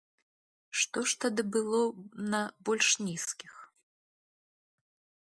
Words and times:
Што 0.83 1.03
ж 1.11 1.19
тады 1.25 1.41
было 1.57 1.81
на 2.33 2.41
больш 2.71 2.89
нізкіх? 3.07 3.53